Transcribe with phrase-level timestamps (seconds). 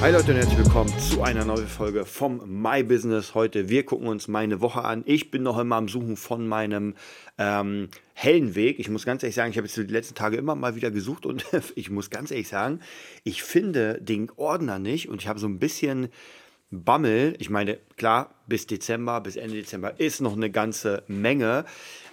[0.00, 3.34] Hi Leute und herzlich willkommen zu einer neuen Folge vom My Business.
[3.34, 5.02] Heute, wir gucken uns meine Woche an.
[5.04, 6.94] Ich bin noch immer am Suchen von meinem
[7.36, 8.78] ähm, hellen Weg.
[8.78, 11.26] Ich muss ganz ehrlich sagen, ich habe jetzt die letzten Tage immer mal wieder gesucht
[11.26, 12.80] und ich muss ganz ehrlich sagen,
[13.24, 16.08] ich finde den Ordner nicht und ich habe so ein bisschen
[16.70, 17.34] Bammel.
[17.38, 21.66] Ich meine, klar, bis Dezember, bis Ende Dezember ist noch eine ganze Menge.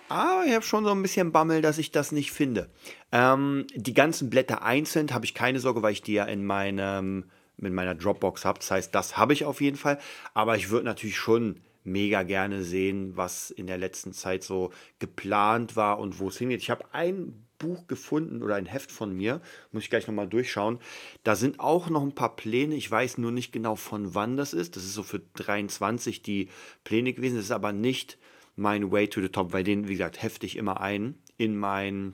[0.09, 2.69] Aber ich habe schon so ein bisschen Bammel, dass ich das nicht finde.
[3.13, 7.23] Ähm, die ganzen Blätter einzeln habe ich keine Sorge, weil ich die ja in meinem
[7.57, 8.59] mit meiner Dropbox habe.
[8.59, 9.99] Das heißt, das habe ich auf jeden Fall.
[10.33, 15.75] Aber ich würde natürlich schon mega gerne sehen, was in der letzten Zeit so geplant
[15.75, 16.61] war und wo es hingeht.
[16.61, 19.41] Ich habe ein Buch gefunden oder ein Heft von mir,
[19.71, 20.79] muss ich gleich nochmal durchschauen.
[21.23, 22.75] Da sind auch noch ein paar Pläne.
[22.75, 24.75] Ich weiß nur nicht genau, von wann das ist.
[24.75, 26.49] Das ist so für 23 die
[26.83, 27.37] Pläne gewesen.
[27.37, 28.17] Das ist aber nicht
[28.55, 32.13] mein Way to the Top, weil den, wie gesagt, hefte ich immer ein in mein,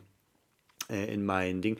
[0.89, 1.77] äh, in mein Ding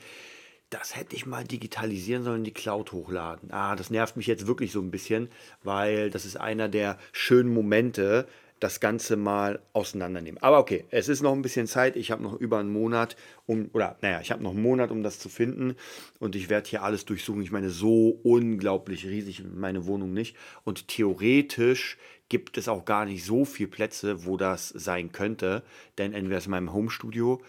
[0.73, 3.51] das hätte ich mal digitalisieren sollen, die Cloud hochladen.
[3.51, 5.29] Ah, das nervt mich jetzt wirklich so ein bisschen,
[5.61, 8.27] weil das ist einer der schönen Momente,
[8.59, 10.41] das Ganze mal auseinandernehmen.
[10.41, 11.95] Aber okay, es ist noch ein bisschen Zeit.
[11.95, 15.03] Ich habe noch über einen Monat, um, oder naja, ich habe noch einen Monat, um
[15.03, 15.75] das zu finden.
[16.19, 17.41] Und ich werde hier alles durchsuchen.
[17.41, 20.37] Ich meine, so unglaublich riesig meine Wohnung nicht.
[20.63, 21.97] Und theoretisch
[22.29, 25.61] gibt es auch gar nicht so viele Plätze, wo das sein könnte.
[25.97, 27.41] Denn entweder ist in meinem Homestudio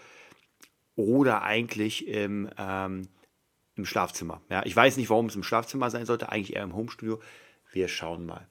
[0.95, 3.07] oder eigentlich im, ähm,
[3.75, 4.41] im Schlafzimmer.
[4.49, 7.19] Ja, ich weiß nicht, warum es im Schlafzimmer sein sollte, eigentlich eher im Homestudio.
[7.71, 8.47] Wir schauen mal.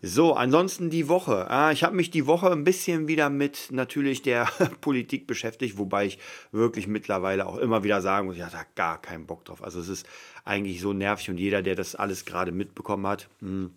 [0.00, 1.50] So, ansonsten die Woche.
[1.50, 4.44] Ah, ich habe mich die Woche ein bisschen wieder mit natürlich der
[4.80, 6.18] Politik beschäftigt, wobei ich
[6.52, 9.62] wirklich mittlerweile auch immer wieder sagen muss, ich hatte gar keinen Bock drauf.
[9.62, 10.06] Also es ist
[10.44, 13.72] eigentlich so nervig und jeder, der das alles gerade mitbekommen hat, hm,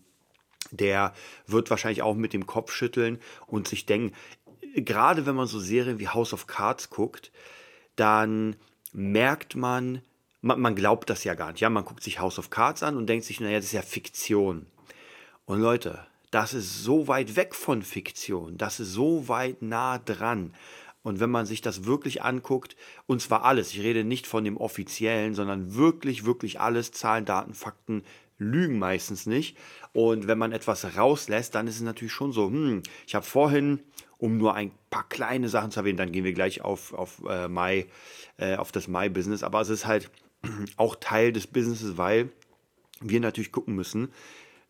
[0.69, 1.13] der
[1.47, 4.16] wird wahrscheinlich auch mit dem Kopf schütteln und sich denken,
[4.75, 7.31] gerade wenn man so Serien wie House of Cards guckt,
[7.96, 8.56] dann
[8.94, 10.03] merkt man,
[10.41, 11.62] man, man, glaubt das ja gar nicht.
[11.62, 13.81] Ja, man guckt sich House of Cards an und denkt sich, naja, das ist ja
[13.81, 14.66] Fiktion.
[15.46, 20.53] Und Leute, das ist so weit weg von Fiktion, das ist so weit nah dran.
[21.03, 22.75] Und wenn man sich das wirklich anguckt,
[23.07, 27.56] und zwar alles, ich rede nicht von dem offiziellen, sondern wirklich, wirklich alles, Zahlen, Daten,
[27.56, 28.03] Fakten,
[28.38, 29.57] lügen meistens nicht.
[29.94, 33.80] Und wenn man etwas rauslässt, dann ist es natürlich schon so, hm, ich habe vorhin
[34.22, 35.97] um nur ein paar kleine Sachen zu erwähnen.
[35.97, 37.88] Dann gehen wir gleich auf, auf, äh, My,
[38.38, 39.41] äh, auf das My-Business.
[39.41, 40.12] Aber es ist halt
[40.78, 42.29] auch Teil des Businesses, weil
[43.00, 44.09] wir natürlich gucken müssen,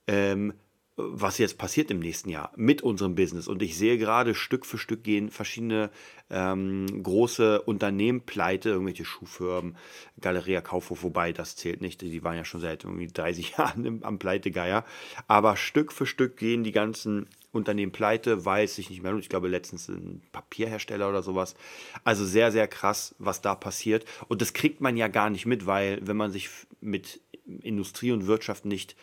[0.08, 0.54] ähm,
[0.98, 3.48] was jetzt passiert im nächsten Jahr mit unserem Business.
[3.48, 5.90] Und ich sehe gerade Stück für Stück gehen verschiedene
[6.30, 9.78] ähm, große Unternehmen pleite, irgendwelche Schuhfirmen,
[10.20, 14.20] Galeria Kaufhof, wobei das zählt nicht, die waren ja schon seit irgendwie 30 Jahren am
[14.20, 14.86] Pleitegeier.
[15.28, 19.24] Aber Stück für Stück gehen die ganzen Unternehmen pleite, weil es sich nicht mehr lohnt.
[19.24, 21.56] Ich glaube, letztens ein Papierhersteller oder sowas.
[22.04, 24.06] Also sehr, sehr krass, was da passiert.
[24.28, 27.20] Und das kriegt man ja gar nicht mit, weil wenn man sich mit
[27.62, 28.96] Industrie und Wirtschaft nicht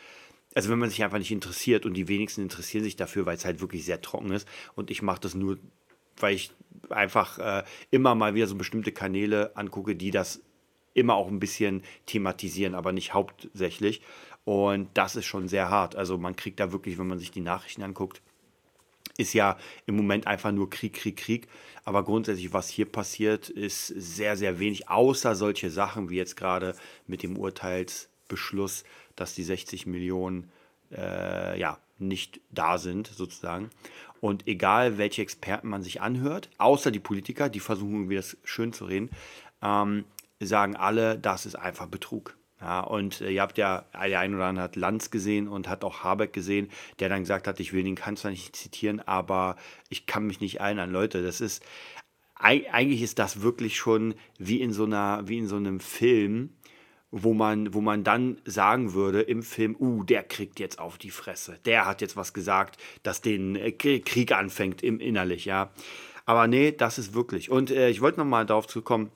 [0.55, 3.45] also wenn man sich einfach nicht interessiert und die wenigsten interessieren sich dafür, weil es
[3.45, 5.59] halt wirklich sehr trocken ist und ich mache das nur,
[6.17, 6.51] weil ich
[6.89, 10.41] einfach äh, immer mal wieder so bestimmte Kanäle angucke, die das
[10.95, 14.03] immer auch ein bisschen thematisieren, aber nicht hauptsächlich.
[14.45, 15.95] Und das ist schon sehr hart.
[15.95, 18.23] Also man kriegt da wirklich, wenn man sich die Nachrichten anguckt,
[19.19, 21.49] ist ja im Moment einfach nur Krieg, Krieg, Krieg.
[21.85, 26.75] Aber grundsätzlich, was hier passiert, ist sehr, sehr wenig, außer solche Sachen wie jetzt gerade
[27.07, 28.85] mit dem Urteilsbeschluss,
[29.17, 30.51] dass die 60 Millionen
[30.97, 33.71] äh, ja, nicht da sind, sozusagen.
[34.21, 38.73] Und egal, welche Experten man sich anhört, außer die Politiker, die versuchen irgendwie das schön
[38.73, 39.11] zu reden,
[39.63, 40.05] ähm,
[40.41, 42.37] sagen alle, das ist einfach Betrug.
[42.61, 45.85] Ja, und äh, ihr habt ja, der ein oder andere hat Lanz gesehen und hat
[45.85, 49.57] auch Habeck gesehen, der dann gesagt hat, ich will den Kanzler nicht zitieren, aber
[49.89, 50.91] ich kann mich nicht erinnern.
[50.91, 51.65] Leute, das ist,
[52.35, 56.51] eigentlich ist das wirklich schon wie in so einer, wie in so einem Film,
[57.11, 61.11] wo man, wo man dann sagen würde im Film, uh, der kriegt jetzt auf die
[61.11, 65.71] Fresse, der hat jetzt was gesagt, dass den äh, Krieg anfängt im innerlich, ja.
[66.27, 67.51] Aber nee, das ist wirklich.
[67.51, 69.11] Und äh, ich wollte nochmal darauf zukommen,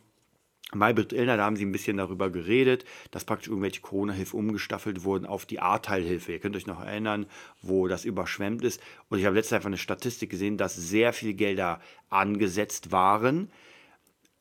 [0.75, 5.27] Maybrit Illner, da haben sie ein bisschen darüber geredet, dass praktisch irgendwelche Corona-Hilfe umgestaffelt wurden
[5.27, 6.33] auf die Ahrteilhilfe.
[6.33, 7.27] Ihr könnt euch noch erinnern,
[7.61, 8.81] wo das überschwemmt ist.
[9.09, 13.51] Und ich habe letztens einfach eine Statistik gesehen, dass sehr viele Gelder angesetzt waren,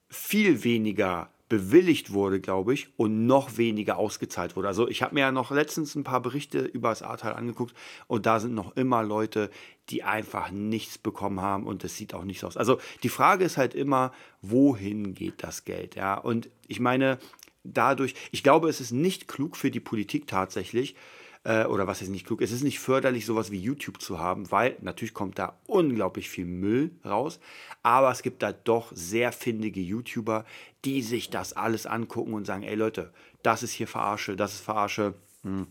[0.10, 4.70] viel weniger bewilligt wurde, glaube ich, und noch weniger ausgezahlt wurde.
[4.70, 7.76] Also ich habe mir ja noch letztens ein paar Berichte über das Ahrtal angeguckt
[8.08, 9.52] und da sind noch immer Leute,
[9.90, 12.56] die einfach nichts bekommen haben und es sieht auch nicht so aus.
[12.56, 15.96] Also die Frage ist halt immer, wohin geht das Geld?
[15.96, 17.18] Ja, und ich meine,
[17.66, 20.96] dadurch, ich glaube, es ist nicht klug für die Politik tatsächlich,
[21.44, 24.52] äh, oder was ist nicht klug, es ist nicht förderlich, sowas wie YouTube zu haben,
[24.52, 27.40] weil natürlich kommt da unglaublich viel Müll raus,
[27.84, 30.46] aber es gibt da doch sehr findige YouTuber,
[30.86, 33.12] die sich das alles angucken und sagen, ey Leute,
[33.44, 35.16] das ist hier Verarsche, das ist Verarsche.
[35.44, 35.68] Hm.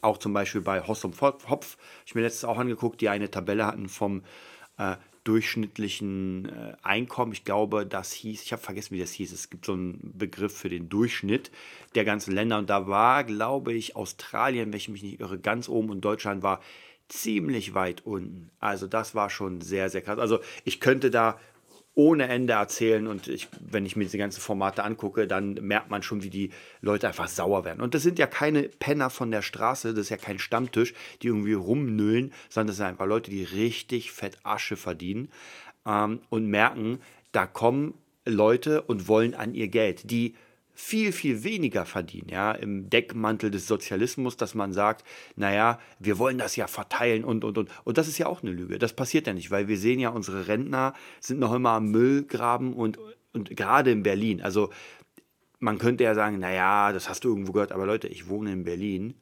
[0.00, 1.76] Auch zum Beispiel bei Hoss und Hopf,
[2.06, 4.22] ich mir letztes auch angeguckt, die eine Tabelle hatten vom
[4.76, 7.32] äh, durchschnittlichen äh, Einkommen.
[7.32, 9.32] Ich glaube, das hieß, ich habe vergessen, wie das hieß.
[9.32, 11.50] Es gibt so einen Begriff für den Durchschnitt
[11.94, 12.58] der ganzen Länder.
[12.58, 16.42] Und da war, glaube ich, Australien, wenn ich mich nicht irre, ganz oben und Deutschland
[16.42, 16.60] war
[17.08, 18.50] ziemlich weit unten.
[18.60, 20.18] Also das war schon sehr, sehr krass.
[20.18, 21.38] Also ich könnte da
[21.98, 23.08] ohne Ende erzählen.
[23.08, 26.50] Und ich, wenn ich mir diese ganzen Formate angucke, dann merkt man schon, wie die
[26.80, 27.80] Leute einfach sauer werden.
[27.80, 31.26] Und das sind ja keine Penner von der Straße, das ist ja kein Stammtisch, die
[31.26, 35.28] irgendwie rumnüllen, sondern das sind einfach Leute, die richtig fett Asche verdienen
[35.84, 37.00] ähm, und merken,
[37.32, 40.36] da kommen Leute und wollen an ihr Geld, die
[40.80, 45.04] viel, viel weniger verdienen, ja, im Deckmantel des Sozialismus, dass man sagt,
[45.34, 47.68] naja, wir wollen das ja verteilen und, und, und.
[47.82, 48.78] Und das ist ja auch eine Lüge.
[48.78, 52.74] Das passiert ja nicht, weil wir sehen ja, unsere Rentner sind noch immer am Müllgraben
[52.74, 52.96] und,
[53.32, 54.40] und gerade in Berlin.
[54.40, 54.70] Also
[55.58, 58.62] man könnte ja sagen, naja, das hast du irgendwo gehört, aber Leute, ich wohne in
[58.62, 59.14] Berlin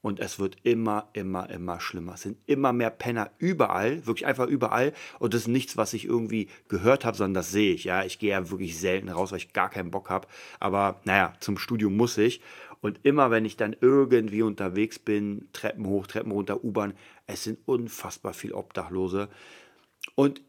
[0.00, 2.14] und es wird immer, immer, immer schlimmer.
[2.14, 4.92] Es sind immer mehr Penner überall, wirklich einfach überall.
[5.18, 7.84] Und das ist nichts, was ich irgendwie gehört habe, sondern das sehe ich.
[7.84, 10.28] Ja, ich gehe ja wirklich selten raus, weil ich gar keinen Bock habe.
[10.60, 12.40] Aber naja, zum Studium muss ich.
[12.80, 16.94] Und immer, wenn ich dann irgendwie unterwegs bin, Treppen hoch, Treppen runter, U-Bahn,
[17.26, 19.28] es sind unfassbar viele Obdachlose.
[20.14, 20.40] Und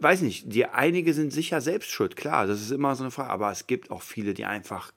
[0.00, 3.30] weiß nicht, die einige sind sicher selbst schuld, klar, das ist immer so eine Frage,
[3.30, 4.92] aber es gibt auch viele, die einfach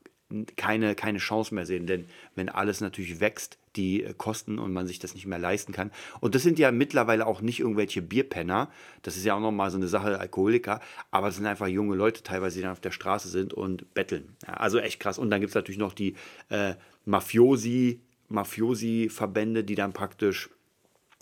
[0.55, 1.87] keine, keine Chance mehr sehen.
[1.87, 5.71] Denn wenn alles natürlich wächst, die äh, Kosten und man sich das nicht mehr leisten
[5.71, 5.91] kann.
[6.19, 8.69] Und das sind ja mittlerweile auch nicht irgendwelche Bierpenner.
[9.03, 10.81] Das ist ja auch nochmal so eine Sache, Alkoholiker.
[11.11, 14.35] Aber es sind einfach junge Leute teilweise, die dann auf der Straße sind und betteln.
[14.45, 15.17] Ja, also echt krass.
[15.17, 16.15] Und dann gibt es natürlich noch die
[16.49, 16.73] äh,
[17.05, 20.49] Mafiosi, Mafiosi-Verbände, die dann praktisch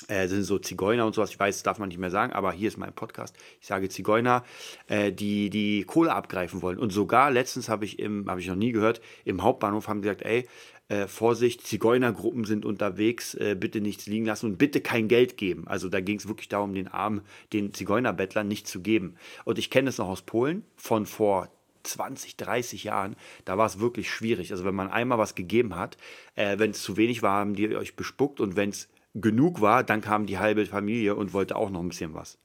[0.07, 2.51] äh, sind so Zigeuner und sowas, ich weiß, das darf man nicht mehr sagen, aber
[2.51, 3.35] hier ist mein Podcast.
[3.59, 4.43] Ich sage Zigeuner,
[4.87, 6.77] äh, die die Kohle abgreifen wollen.
[6.77, 10.21] Und sogar letztens habe ich im, habe ich noch nie gehört, im Hauptbahnhof haben gesagt,
[10.21, 10.47] ey,
[10.87, 15.67] äh, Vorsicht, Zigeunergruppen sind unterwegs, äh, bitte nichts liegen lassen und bitte kein Geld geben.
[15.67, 17.21] Also da ging es wirklich darum, den Armen,
[17.53, 19.15] den Zigeunerbettlern nicht zu geben.
[19.45, 21.49] Und ich kenne es noch aus Polen von vor
[21.81, 23.15] 20, 30 Jahren,
[23.45, 24.51] da war es wirklich schwierig.
[24.51, 25.97] Also wenn man einmal was gegeben hat,
[26.35, 29.83] äh, wenn es zu wenig war, haben die euch bespuckt und wenn es genug war,
[29.83, 32.37] dann kam die halbe Familie und wollte auch noch ein bisschen was.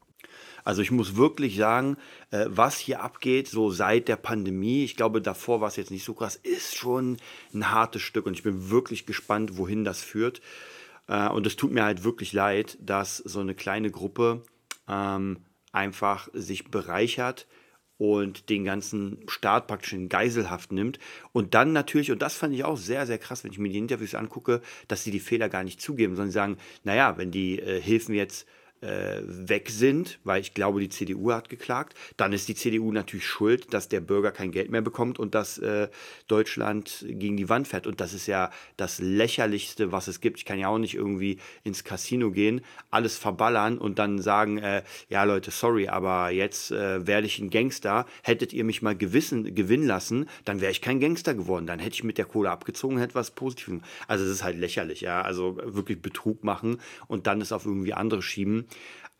[0.65, 1.97] Also ich muss wirklich sagen,
[2.31, 6.05] äh, was hier abgeht, so seit der Pandemie, ich glaube, davor war es jetzt nicht
[6.05, 7.17] so krass, ist schon
[7.55, 10.41] ein hartes Stück und ich bin wirklich gespannt, wohin das führt.
[11.09, 14.43] Äh, und es tut mir halt wirklich leid, dass so eine kleine Gruppe
[14.89, 15.39] ähm,
[15.73, 17.47] einfach sich bereichert
[18.01, 20.99] und den ganzen Staat praktisch in Geiselhaft nimmt.
[21.33, 23.77] Und dann natürlich, und das fand ich auch sehr, sehr krass, wenn ich mir die
[23.77, 27.79] Interviews angucke, dass sie die Fehler gar nicht zugeben, sondern sagen, naja, wenn die äh,
[27.79, 28.49] Hilfen jetzt
[28.83, 33.75] weg sind, weil ich glaube, die CDU hat geklagt, dann ist die CDU natürlich schuld,
[33.75, 35.89] dass der Bürger kein Geld mehr bekommt und dass äh,
[36.29, 37.87] Deutschland gegen die Wand fährt.
[37.87, 40.39] Und das ist ja das Lächerlichste, was es gibt.
[40.39, 44.83] Ich kann ja auch nicht irgendwie ins Casino gehen, alles verballern und dann sagen, äh,
[45.09, 48.07] ja Leute, sorry, aber jetzt äh, werde ich ein Gangster.
[48.23, 51.67] Hättet ihr mich mal gewissen, gewinnen lassen, dann wäre ich kein Gangster geworden.
[51.67, 53.83] Dann hätte ich mit der Kohle abgezogen, hätte was Positives.
[54.09, 55.21] Also es ist halt lächerlich, ja.
[55.21, 58.67] Also wirklich Betrug machen und dann es auf irgendwie andere schieben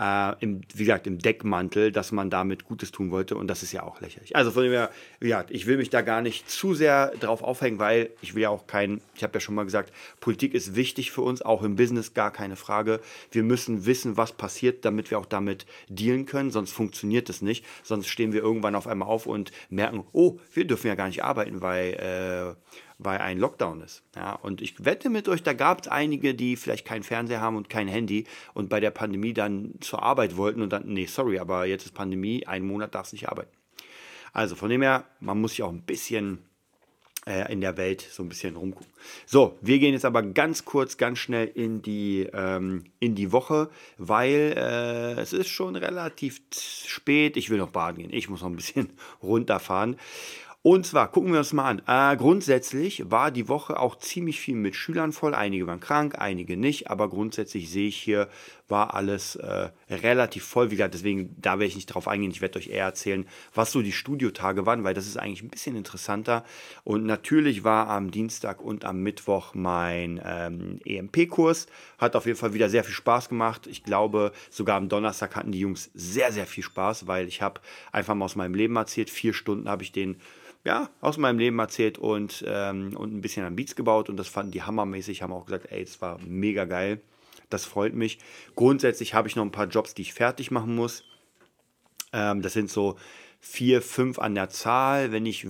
[0.01, 3.37] äh, im, wie gesagt, im Deckmantel, dass man damit Gutes tun wollte.
[3.37, 4.35] Und das ist ja auch lächerlich.
[4.35, 4.91] Also von dem her,
[5.21, 8.49] wie ich will mich da gar nicht zu sehr drauf aufhängen, weil ich will ja
[8.49, 11.77] auch kein, ich habe ja schon mal gesagt, Politik ist wichtig für uns, auch im
[11.77, 13.01] Business, gar keine Frage.
[13.31, 17.67] Wir müssen wissen, was passiert, damit wir auch damit dealen können, sonst funktioniert es nicht.
[17.83, 21.23] Sonst stehen wir irgendwann auf einmal auf und merken, oh, wir dürfen ja gar nicht
[21.23, 22.55] arbeiten, weil äh,
[23.03, 24.03] weil ein Lockdown ist.
[24.15, 27.57] Ja, und ich wette mit euch, da gab es einige, die vielleicht keinen Fernseher haben
[27.57, 31.39] und kein Handy und bei der Pandemie dann zur Arbeit wollten und dann, nee, sorry,
[31.39, 33.51] aber jetzt ist Pandemie, einen Monat darfst du nicht arbeiten.
[34.33, 36.39] Also von dem her, man muss sich auch ein bisschen
[37.27, 38.93] äh, in der Welt so ein bisschen rumgucken.
[39.27, 43.71] So, wir gehen jetzt aber ganz kurz, ganz schnell in die, ähm, in die Woche,
[43.99, 47.37] weil äh, es ist schon relativ spät.
[47.37, 48.13] Ich will noch baden gehen.
[48.13, 48.91] Ich muss noch ein bisschen
[49.23, 49.97] runterfahren.
[50.63, 51.83] Und zwar gucken wir uns mal an.
[51.87, 55.35] Äh, grundsätzlich war die Woche auch ziemlich viel mit Schülern voll.
[55.35, 56.91] Einige waren krank, einige nicht.
[56.91, 58.29] Aber grundsätzlich sehe ich hier,
[58.71, 60.71] war alles äh, relativ voll.
[60.71, 62.31] Wie gesagt, deswegen, da werde ich nicht drauf eingehen.
[62.31, 65.51] Ich werde euch eher erzählen, was so die Studiotage waren, weil das ist eigentlich ein
[65.51, 66.45] bisschen interessanter.
[66.85, 71.67] Und natürlich war am Dienstag und am Mittwoch mein ähm, EMP-Kurs.
[71.99, 73.67] Hat auf jeden Fall wieder sehr viel Spaß gemacht.
[73.67, 77.61] Ich glaube, sogar am Donnerstag hatten die Jungs sehr, sehr viel Spaß, weil ich habe
[77.93, 79.11] einfach mal aus meinem Leben erzählt.
[79.11, 80.17] Vier Stunden habe ich den
[80.65, 84.29] ja, aus meinem Leben erzählt und, ähm, und ein bisschen an Beats gebaut und das
[84.29, 87.01] fanden die hammermäßig, haben auch gesagt, ey, es war mega geil.
[87.51, 88.19] Das freut mich.
[88.55, 91.05] Grundsätzlich habe ich noch ein paar Jobs, die ich fertig machen muss.
[92.13, 92.97] Ähm, das sind so
[93.41, 95.13] vier, fünf an der Zahl.
[95.13, 95.47] Wenn, ich,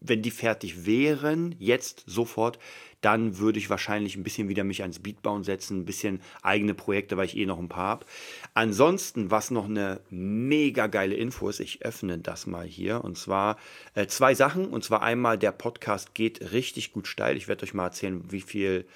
[0.00, 2.58] wenn die fertig wären, jetzt sofort,
[3.00, 7.16] dann würde ich wahrscheinlich ein bisschen wieder mich ans Beatbauen setzen, ein bisschen eigene Projekte,
[7.16, 8.06] weil ich eh noch ein paar habe.
[8.52, 13.56] Ansonsten, was noch eine mega geile Info ist, ich öffne das mal hier und zwar
[13.94, 17.38] äh, zwei Sachen und zwar einmal der Podcast geht richtig gut steil.
[17.38, 18.86] Ich werde euch mal erzählen, wie viel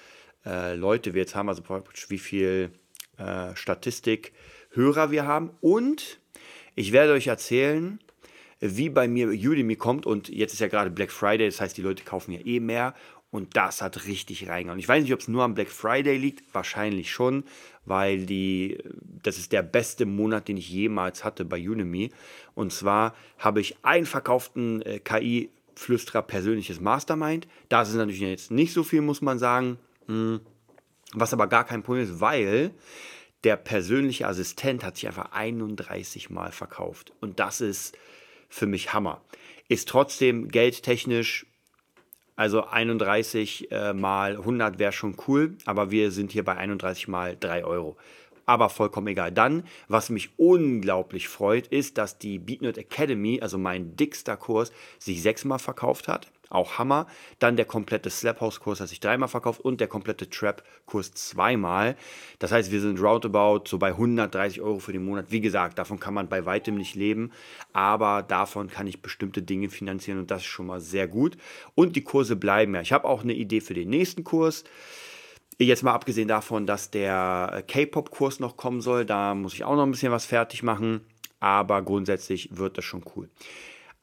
[0.45, 1.63] äh, Leute wir jetzt haben, also
[2.09, 2.71] wie viel
[3.17, 4.33] äh, Statistik
[4.71, 6.19] Hörer wir haben und
[6.75, 7.99] ich werde euch erzählen,
[8.59, 11.81] wie bei mir Udemy kommt und jetzt ist ja gerade Black Friday, das heißt, die
[11.81, 12.93] Leute kaufen ja eh mehr
[13.35, 14.79] und das hat richtig reingehauen.
[14.79, 17.43] Ich weiß nicht, ob es nur am Black Friday liegt, wahrscheinlich schon,
[17.83, 18.77] weil die,
[19.23, 22.11] das ist der beste Monat, den ich jemals hatte bei Udemy.
[22.53, 27.47] Und zwar habe ich einen verkauften äh, KI-Flüsterer persönliches Mastermind.
[27.67, 29.79] Das ist natürlich jetzt nicht so viel, muss man sagen.
[30.07, 30.41] Hm.
[31.13, 32.71] Was aber gar kein Problem ist, weil
[33.43, 37.13] der persönliche Assistent hat sich einfach 31 Mal verkauft.
[37.21, 37.97] Und das ist
[38.49, 39.21] für mich Hammer.
[39.67, 41.45] Ist trotzdem geldtechnisch
[42.35, 47.37] also 31 äh, mal 100 wäre schon cool, aber wir sind hier bei 31 mal
[47.39, 47.95] 3 Euro.
[48.45, 49.31] Aber vollkommen egal.
[49.31, 55.21] Dann, was mich unglaublich freut, ist, dass die BeatNerd Academy, also mein dickster Kurs, sich
[55.21, 57.07] sechsmal verkauft hat auch Hammer.
[57.39, 61.13] Dann der komplette Slap House Kurs hat sich dreimal verkauft und der komplette Trap Kurs
[61.13, 61.95] zweimal.
[62.39, 65.27] Das heißt, wir sind roundabout so bei 130 Euro für den Monat.
[65.29, 67.31] Wie gesagt, davon kann man bei weitem nicht leben,
[67.73, 71.37] aber davon kann ich bestimmte Dinge finanzieren und das ist schon mal sehr gut.
[71.75, 72.81] Und die Kurse bleiben ja.
[72.81, 74.63] Ich habe auch eine Idee für den nächsten Kurs.
[75.57, 79.83] Jetzt mal abgesehen davon, dass der K-Pop-Kurs noch kommen soll, da muss ich auch noch
[79.83, 81.01] ein bisschen was fertig machen,
[81.39, 83.29] aber grundsätzlich wird das schon cool.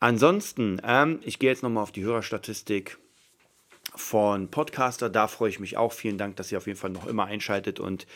[0.03, 2.99] Ansonsten, ähm, ich gehe jetzt nochmal auf die Hörerstatistik
[3.95, 5.09] von Podcaster.
[5.09, 5.93] Da freue ich mich auch.
[5.93, 8.09] Vielen Dank, dass ihr auf jeden Fall noch immer einschaltet und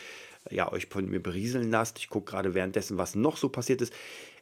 [0.49, 1.97] ja, euch von mir berieseln lasst.
[1.99, 3.93] Ich gucke gerade währenddessen, was noch so passiert ist.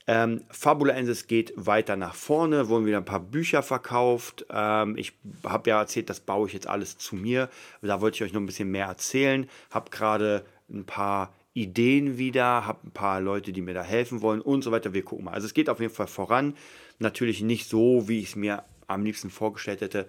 [0.07, 4.47] Ähm, Fabulensis geht weiter nach vorne, wurden wieder ein paar Bücher verkauft.
[4.49, 7.51] Ähm, ich habe ja erzählt, das baue ich jetzt alles zu mir.
[7.83, 9.47] Da wollte ich euch noch ein bisschen mehr erzählen.
[9.69, 14.41] Habe gerade ein paar Ideen wieder, habe ein paar Leute, die mir da helfen wollen
[14.41, 14.93] und so weiter.
[14.93, 15.31] Wir gucken mal.
[15.31, 16.55] Also es geht auf jeden Fall voran.
[16.99, 20.07] Natürlich nicht so, wie ich es mir am liebsten vorgestellt hätte,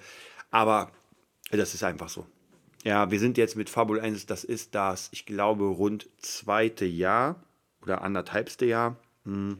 [0.50, 0.90] aber
[1.50, 2.26] das ist einfach so.
[2.84, 7.42] Ja, wir sind jetzt mit Fabul 1, das ist das, ich glaube, rund zweite Jahr
[7.82, 8.96] oder anderthalbste Jahr.
[9.24, 9.58] Hm.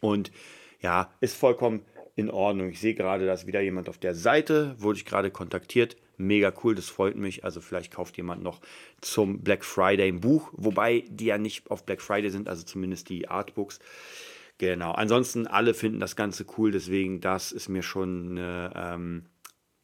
[0.00, 0.32] Und
[0.80, 1.82] ja, ist vollkommen
[2.16, 2.70] in Ordnung.
[2.70, 5.96] Ich sehe gerade, dass wieder jemand auf der Seite, wurde ich gerade kontaktiert.
[6.16, 7.44] Mega cool, das freut mich.
[7.44, 8.60] Also vielleicht kauft jemand noch
[9.00, 13.08] zum Black Friday ein Buch, wobei die ja nicht auf Black Friday sind, also zumindest
[13.08, 13.80] die Artbooks.
[14.60, 14.92] Genau.
[14.92, 19.24] Ansonsten alle finden das Ganze cool, deswegen das ist mir schon eine, ähm,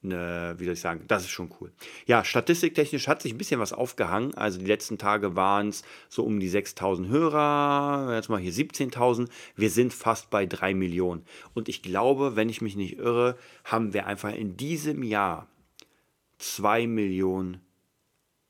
[0.05, 1.73] eine, wie soll ich sagen, das ist schon cool.
[2.05, 4.35] Ja, statistiktechnisch hat sich ein bisschen was aufgehangen.
[4.35, 9.31] Also die letzten Tage waren es so um die 6000 Hörer, jetzt mal hier 17.000.
[9.55, 11.25] Wir sind fast bei 3 Millionen.
[11.55, 15.49] Und ich glaube, wenn ich mich nicht irre, haben wir einfach in diesem Jahr
[16.37, 17.63] 2 Millionen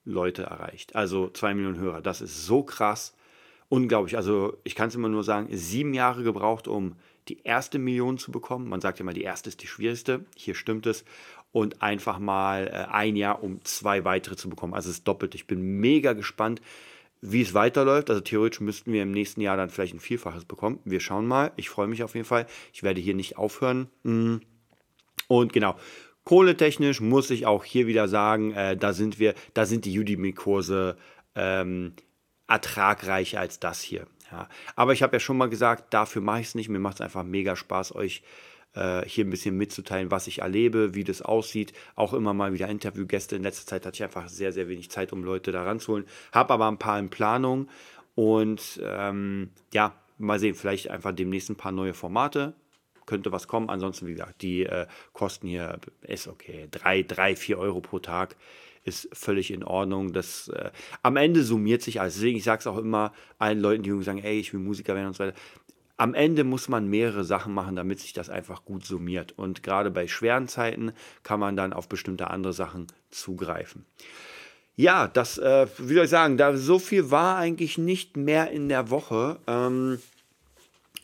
[0.04, 0.96] Leute erreicht.
[0.96, 2.02] Also 2 Millionen Hörer.
[2.02, 3.14] Das ist so krass
[3.68, 4.16] unglaublich.
[4.16, 6.96] Also ich kann es immer nur sagen, sieben Jahre gebraucht, um
[7.28, 8.68] die erste Million zu bekommen.
[8.68, 10.24] Man sagt ja mal, die erste ist die schwierigste.
[10.36, 11.04] Hier stimmt es.
[11.52, 14.74] Und einfach mal äh, ein Jahr, um zwei weitere zu bekommen.
[14.74, 15.34] Also es ist doppelt.
[15.34, 16.60] Ich bin mega gespannt,
[17.22, 18.10] wie es weiterläuft.
[18.10, 20.80] Also theoretisch müssten wir im nächsten Jahr dann vielleicht ein Vielfaches bekommen.
[20.84, 21.52] Wir schauen mal.
[21.56, 22.46] Ich freue mich auf jeden Fall.
[22.72, 23.88] Ich werde hier nicht aufhören.
[24.02, 24.36] Mm.
[25.28, 25.76] Und genau.
[26.24, 30.96] Kohletechnisch muss ich auch hier wieder sagen, äh, da sind wir, da sind die Udemy-Kurse
[31.36, 31.94] ähm,
[32.48, 34.06] ertragreicher als das hier.
[34.30, 34.48] Ja.
[34.74, 36.68] Aber ich habe ja schon mal gesagt, dafür mache ich es nicht.
[36.68, 38.22] Mir macht es einfach mega Spaß, euch
[38.74, 41.72] äh, hier ein bisschen mitzuteilen, was ich erlebe, wie das aussieht.
[41.94, 43.36] Auch immer mal wieder Interviewgäste.
[43.36, 46.06] In letzter Zeit hatte ich einfach sehr, sehr wenig Zeit, um Leute da ranzuholen.
[46.32, 47.68] Habe aber ein paar in Planung.
[48.14, 52.54] Und ähm, ja, mal sehen, vielleicht einfach demnächst ein paar neue Formate.
[53.06, 53.70] Könnte was kommen.
[53.70, 56.68] Ansonsten, wie gesagt, die äh, Kosten hier ist okay.
[56.70, 58.36] Drei, drei, vier Euro pro Tag
[58.86, 60.12] ist völlig in Ordnung.
[60.12, 60.70] Das, äh,
[61.02, 62.14] am Ende summiert sich alles.
[62.14, 65.08] Deswegen, ich sage es auch immer allen Leuten, die sagen, ey, ich will Musiker werden
[65.08, 65.36] und so weiter.
[65.98, 69.32] am Ende muss man mehrere Sachen machen, damit sich das einfach gut summiert.
[69.36, 73.86] Und gerade bei schweren Zeiten kann man dann auf bestimmte andere Sachen zugreifen.
[74.76, 78.68] Ja, das, äh, wie soll ich sagen, da so viel war eigentlich nicht mehr in
[78.68, 79.38] der Woche.
[79.46, 79.98] Ähm,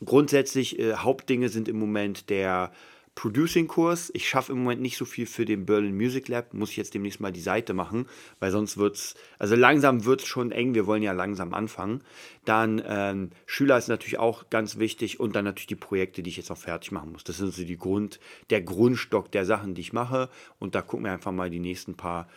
[0.05, 2.71] grundsätzlich, äh, Hauptdinge sind im Moment der
[3.15, 4.11] Producing-Kurs.
[4.15, 6.55] Ich schaffe im Moment nicht so viel für den Berlin Music Lab.
[6.55, 8.07] Muss ich jetzt demnächst mal die Seite machen,
[8.41, 10.75] weil sonst wird es, also langsam wird es schon eng.
[10.75, 12.03] Wir wollen ja langsam anfangen.
[12.45, 16.37] Dann ähm, Schüler ist natürlich auch ganz wichtig und dann natürlich die Projekte, die ich
[16.37, 17.25] jetzt noch fertig machen muss.
[17.25, 18.19] Das sind so die Grund,
[18.51, 20.29] der Grundstock der Sachen, die ich mache.
[20.59, 22.29] Und da gucken wir einfach mal die nächsten paar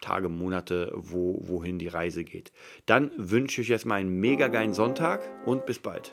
[0.00, 2.52] Tage, Monate, wo, wohin die Reise geht.
[2.86, 6.12] Dann wünsche ich euch jetzt mal einen mega geilen Sonntag und bis bald.